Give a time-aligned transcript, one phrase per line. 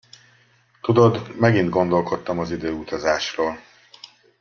[0.81, 3.57] Tudod, megint gondolkodtam az időutazásról.